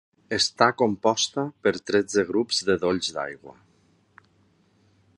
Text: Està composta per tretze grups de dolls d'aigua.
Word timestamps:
Està 0.35 0.67
composta 0.81 1.43
per 1.67 1.73
tretze 1.91 2.25
grups 2.31 2.65
de 2.71 2.79
dolls 2.87 3.13
d'aigua. 3.19 3.57